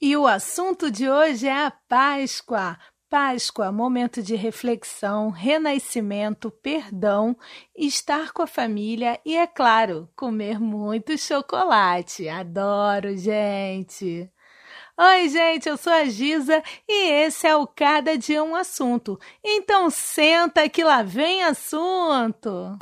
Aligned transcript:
E 0.00 0.14
o 0.14 0.26
assunto 0.26 0.90
de 0.90 1.08
hoje 1.08 1.46
é 1.46 1.64
a 1.64 1.70
Páscoa. 1.70 2.78
Páscoa, 3.08 3.72
momento 3.72 4.22
de 4.22 4.34
reflexão, 4.34 5.30
renascimento, 5.30 6.50
perdão, 6.50 7.34
estar 7.74 8.32
com 8.32 8.42
a 8.42 8.46
família 8.46 9.18
e, 9.24 9.36
é 9.36 9.46
claro, 9.46 10.08
comer 10.14 10.60
muito 10.60 11.16
chocolate. 11.16 12.28
Adoro, 12.28 13.16
gente! 13.16 14.30
Oi, 14.98 15.28
gente, 15.28 15.68
eu 15.68 15.76
sou 15.76 15.92
a 15.92 16.04
Giza 16.04 16.62
e 16.88 17.10
esse 17.24 17.46
é 17.46 17.56
o 17.56 17.66
Cada 17.66 18.18
Dia 18.18 18.42
um 18.42 18.54
Assunto. 18.54 19.18
Então 19.42 19.88
senta 19.88 20.68
que 20.68 20.84
lá 20.84 21.02
vem 21.02 21.42
assunto! 21.44 22.78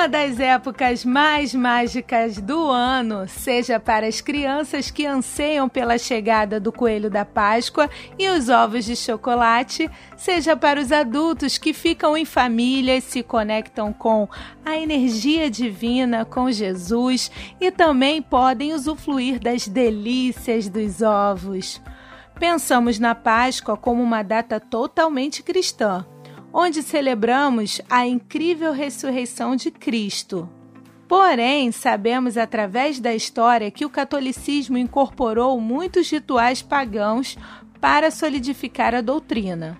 Uma 0.00 0.08
das 0.08 0.40
épocas 0.40 1.04
mais 1.04 1.54
mágicas 1.54 2.38
do 2.38 2.70
ano, 2.70 3.28
seja 3.28 3.78
para 3.78 4.06
as 4.06 4.22
crianças 4.22 4.90
que 4.90 5.04
anseiam 5.04 5.68
pela 5.68 5.98
chegada 5.98 6.58
do 6.58 6.72
coelho 6.72 7.10
da 7.10 7.22
Páscoa 7.22 7.86
e 8.18 8.26
os 8.30 8.48
ovos 8.48 8.86
de 8.86 8.96
chocolate, 8.96 9.90
seja 10.16 10.56
para 10.56 10.80
os 10.80 10.90
adultos 10.90 11.58
que 11.58 11.74
ficam 11.74 12.16
em 12.16 12.24
família 12.24 12.96
e 12.96 13.02
se 13.02 13.22
conectam 13.22 13.92
com 13.92 14.26
a 14.64 14.74
energia 14.74 15.50
divina, 15.50 16.24
com 16.24 16.50
Jesus 16.50 17.30
e 17.60 17.70
também 17.70 18.22
podem 18.22 18.72
usufruir 18.72 19.38
das 19.38 19.68
delícias 19.68 20.66
dos 20.66 21.02
ovos. 21.02 21.78
Pensamos 22.38 22.98
na 22.98 23.14
Páscoa 23.14 23.76
como 23.76 24.02
uma 24.02 24.22
data 24.22 24.58
totalmente 24.58 25.42
cristã 25.42 26.06
onde 26.52 26.82
celebramos 26.82 27.80
a 27.88 28.06
incrível 28.06 28.72
ressurreição 28.72 29.56
de 29.56 29.70
Cristo. 29.70 30.48
Porém, 31.08 31.72
sabemos 31.72 32.36
através 32.36 33.00
da 33.00 33.14
história 33.14 33.70
que 33.70 33.84
o 33.84 33.90
catolicismo 33.90 34.78
incorporou 34.78 35.60
muitos 35.60 36.08
rituais 36.08 36.62
pagãos 36.62 37.36
para 37.80 38.10
solidificar 38.10 38.94
a 38.94 39.00
doutrina. 39.00 39.76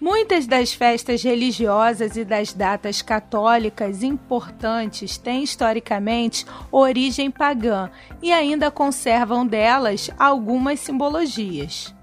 Muitas 0.00 0.46
das 0.46 0.74
festas 0.74 1.22
religiosas 1.22 2.18
e 2.18 2.24
das 2.26 2.52
datas 2.52 3.00
católicas 3.00 4.02
importantes 4.02 5.16
têm 5.16 5.42
historicamente 5.42 6.44
origem 6.70 7.30
pagã 7.30 7.90
e 8.20 8.30
ainda 8.30 8.70
conservam 8.70 9.46
delas 9.46 10.10
algumas 10.18 10.80
simbologias. 10.80 11.94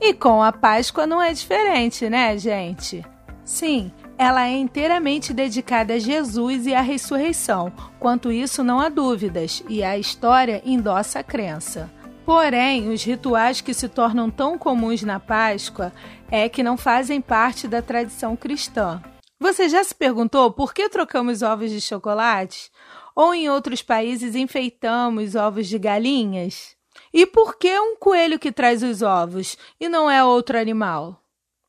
E 0.00 0.12
com 0.12 0.42
a 0.42 0.50
Páscoa 0.50 1.06
não 1.06 1.22
é 1.22 1.32
diferente, 1.32 2.10
né, 2.10 2.36
gente? 2.36 3.04
Sim, 3.52 3.92
ela 4.16 4.46
é 4.48 4.56
inteiramente 4.56 5.34
dedicada 5.34 5.92
a 5.92 5.98
Jesus 5.98 6.66
e 6.66 6.74
à 6.74 6.80
ressurreição. 6.80 7.70
Quanto 8.00 8.32
isso, 8.32 8.64
não 8.64 8.80
há 8.80 8.88
dúvidas, 8.88 9.62
e 9.68 9.84
a 9.84 9.98
história 9.98 10.62
endossa 10.64 11.18
a 11.18 11.22
crença. 11.22 11.92
Porém, 12.24 12.88
os 12.88 13.04
rituais 13.04 13.60
que 13.60 13.74
se 13.74 13.90
tornam 13.90 14.30
tão 14.30 14.56
comuns 14.56 15.02
na 15.02 15.20
Páscoa 15.20 15.92
é 16.30 16.48
que 16.48 16.62
não 16.62 16.78
fazem 16.78 17.20
parte 17.20 17.68
da 17.68 17.82
tradição 17.82 18.34
cristã. 18.34 19.02
Você 19.38 19.68
já 19.68 19.84
se 19.84 19.94
perguntou 19.94 20.50
por 20.50 20.72
que 20.72 20.88
trocamos 20.88 21.42
ovos 21.42 21.70
de 21.70 21.80
chocolate? 21.82 22.70
Ou 23.14 23.34
em 23.34 23.50
outros 23.50 23.82
países 23.82 24.34
enfeitamos 24.34 25.34
ovos 25.34 25.68
de 25.68 25.78
galinhas? 25.78 26.74
E 27.12 27.26
por 27.26 27.58
que 27.58 27.78
um 27.78 27.96
coelho 27.96 28.38
que 28.38 28.50
traz 28.50 28.82
os 28.82 29.02
ovos 29.02 29.58
e 29.78 29.90
não 29.90 30.10
é 30.10 30.24
outro 30.24 30.58
animal? 30.58 31.21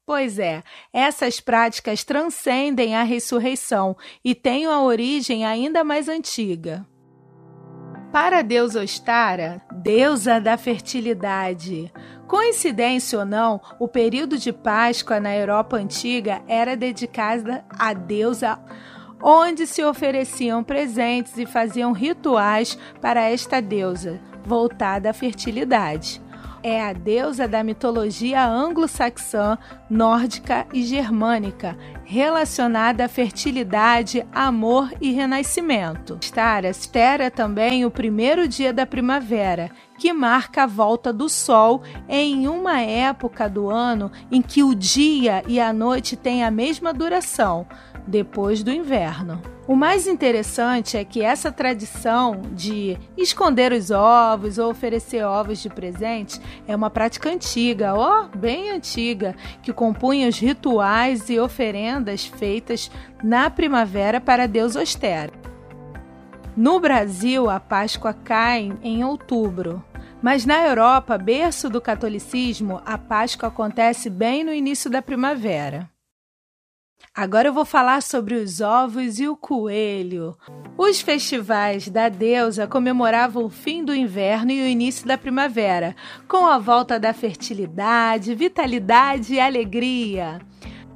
Pois 0.06 0.38
é, 0.38 0.64
essas 0.92 1.40
práticas 1.40 2.04
transcendem 2.04 2.94
a 2.94 3.04
ressurreição 3.04 3.96
e 4.24 4.36
têm 4.36 4.66
a 4.66 4.82
origem 4.82 5.46
ainda 5.46 5.82
mais 5.82 6.10
antiga. 6.10 6.86
Para 8.12 8.40
a 8.40 8.42
deusa 8.42 8.84
Ostara, 8.84 9.62
deusa 9.72 10.42
da 10.42 10.58
fertilidade. 10.58 11.92
Coincidência 12.28 13.18
ou 13.18 13.26
não, 13.26 13.62
o 13.80 13.88
período 13.88 14.38
de 14.38 14.52
Páscoa 14.52 15.22
na 15.22 15.34
Europa 15.34 15.78
antiga 15.78 16.44
era 16.50 16.76
dedicado 16.76 17.64
à 17.70 17.94
deusa, 17.94 18.60
onde 19.22 19.66
se 19.66 19.84
ofereciam 19.86 20.66
presentes 20.66 21.38
e 21.38 21.46
faziam 21.46 21.94
rituais 21.94 22.78
para 23.00 23.22
esta 23.22 23.62
deusa, 23.62 24.20
voltada 24.46 25.10
à 25.10 25.14
fertilidade 25.14 26.23
é 26.64 26.82
a 26.82 26.94
deusa 26.94 27.48
da 27.48 27.62
mitologia 27.64 28.44
anglo-saxã, 28.44 29.58
nórdica 29.90 30.66
e 30.74 30.82
germânica, 30.82 31.78
relacionada 32.06 33.06
à 33.06 33.10
fertilidade, 33.10 34.26
amor 34.34 34.92
e 35.02 35.12
renascimento. 35.12 36.18
Staras 36.22 36.90
é 36.94 37.30
também 37.30 37.86
o 37.86 37.92
primeiro 37.92 38.48
dia 38.48 38.72
da 38.72 38.86
primavera, 38.86 39.70
que 40.00 40.12
marca 40.14 40.64
a 40.64 40.68
volta 40.68 41.12
do 41.12 41.28
sol 41.28 41.84
em 42.08 42.48
uma 42.48 42.80
época 42.80 43.50
do 43.50 43.70
ano 43.70 44.12
em 44.32 44.42
que 44.42 44.64
o 44.64 44.74
dia 44.74 45.44
e 45.48 45.60
a 45.60 45.74
noite 45.74 46.16
têm 46.16 46.44
a 46.44 46.52
mesma 46.52 46.94
duração, 46.94 47.68
depois 48.08 48.64
do 48.64 48.72
inverno. 48.72 49.42
O 49.66 49.78
mais 49.78 50.08
interessante 50.08 50.98
é 50.98 51.06
que 51.06 51.22
essa 51.22 51.50
tradição 51.50 52.42
de 52.52 52.98
esconder 53.18 53.72
os 53.72 53.92
ovos 53.92 54.58
ou 54.58 54.70
oferecer 54.70 55.24
ovos 55.24 55.60
de 55.60 55.70
presente 55.70 56.42
é 56.68 56.76
uma 56.76 56.90
prática 56.90 57.30
antiga, 57.30 57.96
ó, 57.96 58.28
bem 58.28 58.72
antiga, 58.72 59.34
que 59.62 59.72
compunha 59.72 60.28
os 60.28 60.38
rituais 60.38 61.30
e 61.30 61.40
oferendas 61.40 62.26
feitas 62.26 62.92
na 63.24 63.50
primavera 63.50 64.20
para 64.20 64.48
Deus 64.48 64.76
Ostero. 64.76 65.32
No 66.58 66.78
Brasil, 66.80 67.50
a 67.50 67.58
Páscoa 67.58 68.14
cai 68.14 68.72
em 68.84 69.04
outubro, 69.06 69.84
mas 70.22 70.46
na 70.46 70.68
Europa, 70.68 71.18
berço 71.18 71.70
do 71.70 71.80
catolicismo, 71.80 72.82
a 72.86 72.98
Páscoa 72.98 73.48
acontece 73.48 74.10
bem 74.10 74.44
no 74.44 74.54
início 74.54 74.90
da 74.90 75.02
primavera. 75.02 75.93
Agora 77.16 77.48
eu 77.48 77.54
vou 77.54 77.66
falar 77.66 78.02
sobre 78.02 78.36
os 78.36 78.62
ovos 78.62 79.20
e 79.20 79.28
o 79.28 79.36
coelho. 79.36 80.36
Os 80.78 81.00
festivais 81.02 81.88
da 81.88 82.10
deusa 82.10 82.66
comemoravam 82.66 83.46
o 83.46 83.50
fim 83.50 83.86
do 83.86 83.94
inverno 83.94 84.52
e 84.52 84.64
o 84.64 84.68
início 84.68 85.08
da 85.08 85.18
primavera, 85.18 85.96
com 86.28 86.46
a 86.46 86.58
volta 86.58 87.00
da 87.00 87.14
fertilidade, 87.14 88.34
vitalidade 88.34 89.36
e 89.36 89.40
alegria. 89.40 90.40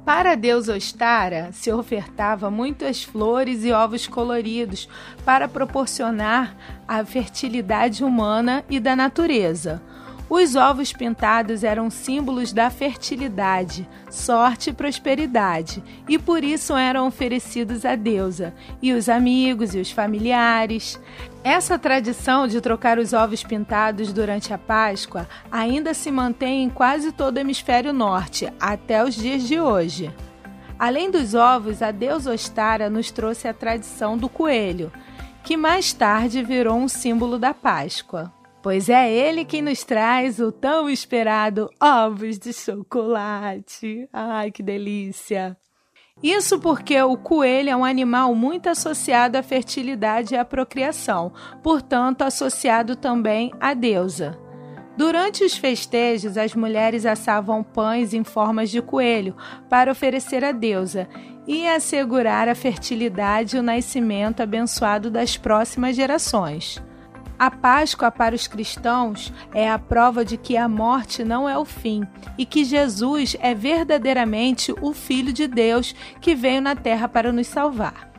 Para 0.04 0.32
a 0.32 0.34
deusa 0.34 0.74
Ostara, 0.74 1.50
se 1.52 1.70
ofertava 1.70 2.50
muitas 2.50 3.04
flores 3.04 3.62
e 3.62 3.70
ovos 3.70 4.06
coloridos 4.06 4.88
para 5.22 5.46
proporcionar 5.46 6.56
a 6.88 7.04
fertilidade 7.04 8.02
humana 8.02 8.64
e 8.70 8.80
da 8.80 8.96
natureza. 8.96 9.82
Os 10.30 10.56
ovos 10.56 10.92
pintados 10.92 11.64
eram 11.64 11.88
símbolos 11.88 12.52
da 12.52 12.68
fertilidade, 12.68 13.88
sorte 14.10 14.68
e 14.68 14.72
prosperidade, 14.74 15.82
e 16.06 16.18
por 16.18 16.44
isso 16.44 16.76
eram 16.76 17.06
oferecidos 17.06 17.82
à 17.86 17.94
deusa 17.96 18.52
e 18.82 18.92
os 18.92 19.08
amigos 19.08 19.74
e 19.74 19.78
os 19.78 19.90
familiares. 19.90 21.00
Essa 21.42 21.78
tradição 21.78 22.46
de 22.46 22.60
trocar 22.60 22.98
os 22.98 23.14
ovos 23.14 23.42
pintados 23.42 24.12
durante 24.12 24.52
a 24.52 24.58
Páscoa 24.58 25.26
ainda 25.50 25.94
se 25.94 26.10
mantém 26.10 26.64
em 26.64 26.68
quase 26.68 27.10
todo 27.10 27.38
o 27.38 27.40
hemisfério 27.40 27.94
norte 27.94 28.52
até 28.60 29.02
os 29.02 29.14
dias 29.14 29.44
de 29.44 29.58
hoje. 29.58 30.14
Além 30.78 31.10
dos 31.10 31.32
ovos, 31.34 31.80
a 31.80 31.90
deusa 31.90 32.34
Ostara 32.34 32.90
nos 32.90 33.10
trouxe 33.10 33.48
a 33.48 33.54
tradição 33.54 34.16
do 34.18 34.28
coelho, 34.28 34.92
que 35.42 35.56
mais 35.56 35.94
tarde 35.94 36.42
virou 36.44 36.76
um 36.76 36.86
símbolo 36.86 37.38
da 37.38 37.54
Páscoa 37.54 38.30
pois 38.62 38.88
é 38.88 39.12
ele 39.12 39.44
quem 39.44 39.62
nos 39.62 39.84
traz 39.84 40.38
o 40.38 40.50
tão 40.50 40.88
esperado 40.88 41.68
ovos 41.80 42.38
de 42.38 42.52
chocolate. 42.52 44.08
Ai, 44.12 44.50
que 44.50 44.62
delícia! 44.62 45.56
Isso 46.22 46.58
porque 46.58 47.00
o 47.00 47.16
coelho 47.16 47.70
é 47.70 47.76
um 47.76 47.84
animal 47.84 48.34
muito 48.34 48.68
associado 48.68 49.38
à 49.38 49.42
fertilidade 49.42 50.34
e 50.34 50.36
à 50.36 50.44
procriação, 50.44 51.32
portanto, 51.62 52.22
associado 52.22 52.96
também 52.96 53.52
à 53.60 53.72
deusa. 53.72 54.36
Durante 54.96 55.44
os 55.44 55.56
festejos, 55.56 56.36
as 56.36 56.56
mulheres 56.56 57.06
assavam 57.06 57.62
pães 57.62 58.12
em 58.12 58.24
formas 58.24 58.68
de 58.68 58.82
coelho 58.82 59.36
para 59.70 59.92
oferecer 59.92 60.42
à 60.42 60.50
deusa 60.50 61.08
e 61.46 61.68
assegurar 61.68 62.48
a 62.48 62.54
fertilidade 62.56 63.56
e 63.56 63.60
o 63.60 63.62
nascimento 63.62 64.42
abençoado 64.42 65.08
das 65.08 65.36
próximas 65.36 65.94
gerações. 65.94 66.82
A 67.38 67.52
Páscoa 67.52 68.10
para 68.10 68.34
os 68.34 68.48
cristãos 68.48 69.32
é 69.54 69.70
a 69.70 69.78
prova 69.78 70.24
de 70.24 70.36
que 70.36 70.56
a 70.56 70.68
morte 70.68 71.22
não 71.22 71.48
é 71.48 71.56
o 71.56 71.64
fim 71.64 72.02
e 72.36 72.44
que 72.44 72.64
Jesus 72.64 73.36
é 73.38 73.54
verdadeiramente 73.54 74.74
o 74.80 74.92
Filho 74.92 75.32
de 75.32 75.46
Deus 75.46 75.94
que 76.20 76.34
veio 76.34 76.60
na 76.60 76.74
terra 76.74 77.06
para 77.06 77.30
nos 77.30 77.46
salvar. 77.46 78.10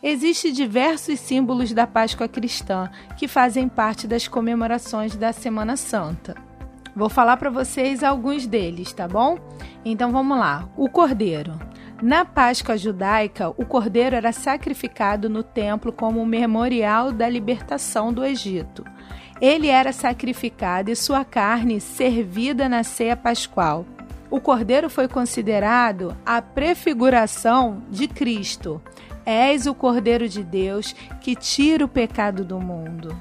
Existem 0.00 0.52
diversos 0.52 1.18
símbolos 1.18 1.72
da 1.72 1.84
Páscoa 1.84 2.28
cristã 2.28 2.88
que 3.16 3.26
fazem 3.26 3.68
parte 3.68 4.06
das 4.06 4.28
comemorações 4.28 5.16
da 5.16 5.32
Semana 5.32 5.76
Santa. 5.76 6.36
Vou 6.94 7.08
falar 7.08 7.36
para 7.38 7.50
vocês 7.50 8.04
alguns 8.04 8.46
deles, 8.46 8.92
tá 8.92 9.08
bom? 9.08 9.38
Então 9.84 10.12
vamos 10.12 10.38
lá. 10.38 10.68
O 10.76 10.88
cordeiro. 10.88 11.58
Na 12.02 12.24
Páscoa 12.24 12.76
judaica, 12.76 13.50
o 13.50 13.64
cordeiro 13.64 14.16
era 14.16 14.32
sacrificado 14.32 15.30
no 15.30 15.44
templo 15.44 15.92
como 15.92 16.26
memorial 16.26 17.12
da 17.12 17.28
libertação 17.28 18.12
do 18.12 18.24
Egito. 18.24 18.84
Ele 19.40 19.68
era 19.68 19.92
sacrificado 19.92 20.90
e 20.90 20.96
sua 20.96 21.24
carne 21.24 21.80
servida 21.80 22.68
na 22.68 22.82
ceia 22.82 23.16
pascual. 23.16 23.86
O 24.28 24.40
cordeiro 24.40 24.90
foi 24.90 25.06
considerado 25.06 26.16
a 26.26 26.42
prefiguração 26.42 27.84
de 27.88 28.08
Cristo. 28.08 28.82
És 29.24 29.66
o 29.66 29.74
cordeiro 29.74 30.28
de 30.28 30.42
Deus 30.42 30.96
que 31.20 31.36
tira 31.36 31.84
o 31.84 31.88
pecado 31.88 32.44
do 32.44 32.58
mundo. 32.58 33.16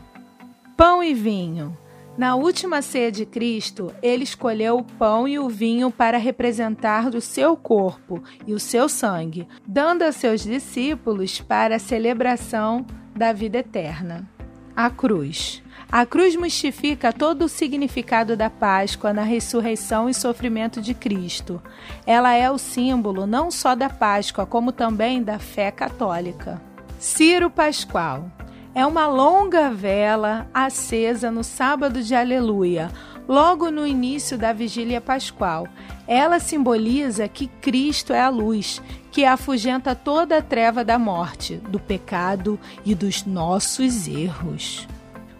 Pão 0.75 1.03
e 1.03 1.13
vinho. 1.13 1.77
Na 2.21 2.35
última 2.35 2.83
ceia 2.83 3.11
de 3.11 3.25
Cristo, 3.25 3.91
ele 3.99 4.23
escolheu 4.23 4.77
o 4.77 4.83
pão 4.83 5.27
e 5.27 5.39
o 5.39 5.49
vinho 5.49 5.89
para 5.89 6.19
representar 6.19 7.09
do 7.09 7.19
seu 7.19 7.57
corpo 7.57 8.23
e 8.45 8.53
o 8.53 8.59
seu 8.59 8.87
sangue, 8.87 9.47
dando 9.67 10.03
a 10.03 10.11
seus 10.11 10.43
discípulos 10.43 11.41
para 11.41 11.77
a 11.77 11.79
celebração 11.79 12.85
da 13.15 13.33
vida 13.33 13.57
eterna. 13.57 14.29
A 14.75 14.87
cruz. 14.87 15.63
A 15.91 16.05
cruz 16.05 16.35
mistifica 16.35 17.11
todo 17.11 17.45
o 17.45 17.49
significado 17.49 18.37
da 18.37 18.51
Páscoa 18.51 19.11
na 19.11 19.23
ressurreição 19.23 20.07
e 20.07 20.13
sofrimento 20.13 20.79
de 20.79 20.93
Cristo. 20.93 21.59
Ela 22.05 22.35
é 22.35 22.51
o 22.51 22.59
símbolo 22.59 23.25
não 23.25 23.49
só 23.49 23.73
da 23.73 23.89
Páscoa, 23.89 24.45
como 24.45 24.71
também 24.71 25.23
da 25.23 25.39
fé 25.39 25.71
católica. 25.71 26.61
Ciro 26.99 27.49
Pascual 27.49 28.29
é 28.73 28.85
uma 28.85 29.07
longa 29.07 29.69
vela 29.69 30.49
acesa 30.53 31.29
no 31.29 31.43
sábado 31.43 32.01
de 32.01 32.15
Aleluia, 32.15 32.89
logo 33.27 33.69
no 33.69 33.85
início 33.85 34.37
da 34.37 34.53
vigília 34.53 35.01
pascual. 35.01 35.67
Ela 36.07 36.39
simboliza 36.39 37.27
que 37.27 37.47
Cristo 37.47 38.13
é 38.13 38.21
a 38.21 38.29
luz, 38.29 38.81
que 39.11 39.25
afugenta 39.25 39.93
toda 39.93 40.37
a 40.37 40.41
treva 40.41 40.85
da 40.85 40.97
morte, 40.97 41.55
do 41.55 41.79
pecado 41.79 42.59
e 42.85 42.95
dos 42.95 43.25
nossos 43.25 44.07
erros. 44.07 44.87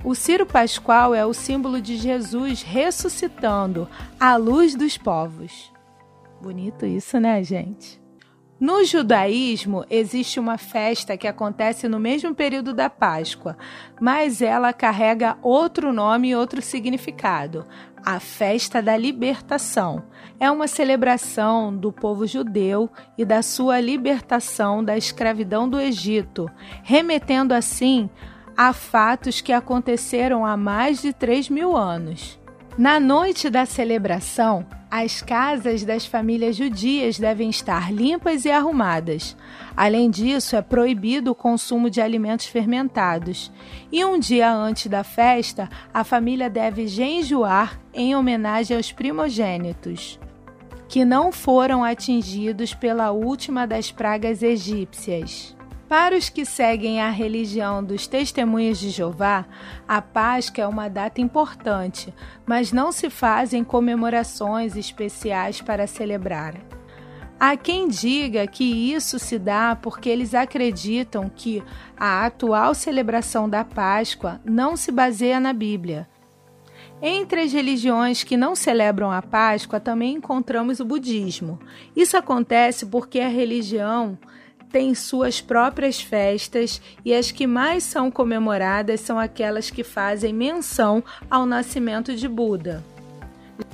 O 0.03 0.15
Ciro 0.15 0.45
Pascual 0.45 1.13
é 1.13 1.25
o 1.25 1.33
símbolo 1.33 1.79
de 1.79 1.95
Jesus 1.95 2.63
ressuscitando 2.63 3.87
a 4.19 4.35
luz 4.35 4.75
dos 4.75 4.97
povos. 4.97 5.71
Bonito 6.41 6.85
isso, 6.87 7.19
né, 7.19 7.43
gente? 7.43 8.00
No 8.61 8.85
judaísmo, 8.85 9.83
existe 9.89 10.39
uma 10.39 10.55
festa 10.55 11.17
que 11.17 11.27
acontece 11.27 11.87
no 11.87 11.99
mesmo 11.99 12.35
período 12.35 12.75
da 12.75 12.91
Páscoa, 12.91 13.57
mas 13.99 14.39
ela 14.39 14.71
carrega 14.71 15.35
outro 15.41 15.91
nome 15.91 16.29
e 16.29 16.35
outro 16.35 16.61
significado. 16.61 17.65
A 18.05 18.19
Festa 18.19 18.79
da 18.79 18.95
Libertação 18.95 20.03
é 20.39 20.51
uma 20.51 20.67
celebração 20.67 21.75
do 21.75 21.91
povo 21.91 22.27
judeu 22.27 22.87
e 23.17 23.25
da 23.25 23.41
sua 23.41 23.79
libertação 23.79 24.83
da 24.83 24.95
escravidão 24.95 25.67
do 25.67 25.79
Egito, 25.79 26.47
remetendo 26.83 27.55
assim 27.55 28.11
a 28.55 28.73
fatos 28.73 29.41
que 29.41 29.51
aconteceram 29.51 30.45
há 30.45 30.55
mais 30.55 31.01
de 31.01 31.11
3 31.13 31.49
mil 31.49 31.75
anos. 31.75 32.39
Na 32.77 32.99
noite 32.99 33.49
da 33.49 33.65
celebração, 33.65 34.67
as 34.91 35.21
casas 35.21 35.85
das 35.85 36.05
famílias 36.05 36.57
judias 36.57 37.17
devem 37.17 37.49
estar 37.49 37.93
limpas 37.93 38.43
e 38.43 38.51
arrumadas. 38.51 39.37
Além 39.75 40.09
disso, 40.09 40.57
é 40.57 40.61
proibido 40.61 41.31
o 41.31 41.35
consumo 41.35 41.89
de 41.89 42.01
alimentos 42.01 42.47
fermentados. 42.47 43.49
E 43.89 44.03
um 44.03 44.19
dia 44.19 44.51
antes 44.53 44.87
da 44.87 45.01
festa, 45.01 45.69
a 45.93 46.03
família 46.03 46.49
deve 46.49 46.87
jejuar 46.87 47.79
em 47.93 48.13
homenagem 48.17 48.75
aos 48.75 48.91
primogênitos, 48.91 50.19
que 50.89 51.05
não 51.05 51.31
foram 51.31 51.85
atingidos 51.85 52.73
pela 52.73 53.11
última 53.11 53.65
das 53.65 53.93
pragas 53.93 54.43
egípcias. 54.43 55.55
Para 55.91 56.15
os 56.15 56.29
que 56.29 56.45
seguem 56.45 57.01
a 57.01 57.09
religião 57.09 57.83
dos 57.83 58.07
Testemunhas 58.07 58.79
de 58.79 58.89
Jeová, 58.89 59.45
a 59.85 60.01
Páscoa 60.01 60.63
é 60.63 60.65
uma 60.65 60.87
data 60.87 61.19
importante, 61.19 62.13
mas 62.45 62.71
não 62.71 62.93
se 62.93 63.09
fazem 63.09 63.61
comemorações 63.61 64.77
especiais 64.77 65.59
para 65.59 65.85
celebrar. 65.85 66.55
Há 67.37 67.57
quem 67.57 67.89
diga 67.89 68.47
que 68.47 68.63
isso 68.63 69.19
se 69.19 69.37
dá 69.37 69.75
porque 69.75 70.07
eles 70.07 70.33
acreditam 70.33 71.27
que 71.27 71.61
a 71.97 72.25
atual 72.25 72.73
celebração 72.73 73.49
da 73.49 73.65
Páscoa 73.65 74.39
não 74.45 74.77
se 74.77 74.93
baseia 74.93 75.41
na 75.41 75.51
Bíblia. 75.51 76.07
Entre 77.01 77.41
as 77.41 77.51
religiões 77.51 78.23
que 78.23 78.37
não 78.37 78.55
celebram 78.55 79.11
a 79.11 79.21
Páscoa 79.21 79.77
também 79.77 80.13
encontramos 80.13 80.79
o 80.79 80.85
budismo. 80.85 81.59
Isso 81.93 82.15
acontece 82.15 82.85
porque 82.85 83.19
a 83.19 83.27
religião 83.27 84.17
têm 84.71 84.95
suas 84.95 85.41
próprias 85.41 86.01
festas 86.01 86.81
e 87.03 87.13
as 87.13 87.31
que 87.31 87.45
mais 87.45 87.83
são 87.83 88.09
comemoradas 88.09 89.01
são 89.01 89.19
aquelas 89.19 89.69
que 89.69 89.83
fazem 89.83 90.33
menção 90.33 91.03
ao 91.29 91.45
nascimento 91.45 92.15
de 92.15 92.27
Buda. 92.27 92.83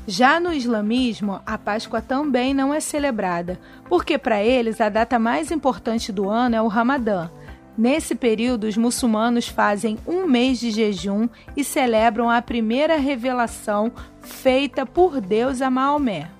Já 0.06 0.40
no 0.40 0.54
islamismo, 0.54 1.42
a 1.46 1.58
Páscoa 1.58 2.02
também 2.02 2.54
não 2.54 2.74
é 2.74 2.80
celebrada, 2.80 3.60
porque 3.90 4.18
para 4.18 4.42
eles 4.44 4.80
a 4.80 4.90
data 4.90 5.20
mais 5.20 5.52
importante 5.52 6.12
do 6.12 6.30
ano 6.30 6.56
é 6.56 6.62
o 6.62 6.68
Ramadã. 6.68 7.30
Nesse 7.78 8.16
período, 8.16 8.64
os 8.64 8.76
muçulmanos 8.76 9.48
fazem 9.48 10.00
um 10.08 10.26
mês 10.26 10.60
de 10.60 10.72
jejum 10.72 11.30
e 11.56 11.64
celebram 11.64 12.30
a 12.30 12.42
primeira 12.42 12.98
revelação 12.98 13.92
feita 14.22 14.86
por 14.86 15.22
Deus 15.22 15.62
a 15.62 15.70
Maomé. 15.70 16.37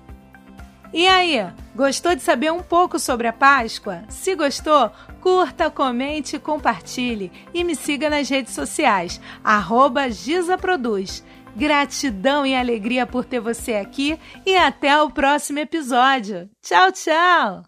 E 0.92 1.06
aí, 1.06 1.46
gostou 1.74 2.14
de 2.14 2.22
saber 2.22 2.50
um 2.50 2.62
pouco 2.62 2.98
sobre 2.98 3.26
a 3.26 3.32
Páscoa? 3.32 4.02
Se 4.08 4.34
gostou, 4.34 4.90
curta, 5.20 5.70
comente 5.70 6.38
compartilhe. 6.38 7.30
E 7.52 7.62
me 7.62 7.76
siga 7.76 8.08
nas 8.08 8.28
redes 8.28 8.54
sociais, 8.54 9.20
arroba 9.44 10.10
GizaProduz. 10.10 11.22
Gratidão 11.54 12.46
e 12.46 12.54
alegria 12.54 13.06
por 13.06 13.24
ter 13.24 13.40
você 13.40 13.74
aqui 13.74 14.18
e 14.46 14.56
até 14.56 15.00
o 15.02 15.10
próximo 15.10 15.58
episódio. 15.58 16.48
Tchau, 16.62 16.92
tchau! 16.92 17.67